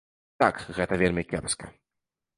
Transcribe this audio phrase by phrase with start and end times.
[0.43, 1.65] Так, гэта вельмі кепска.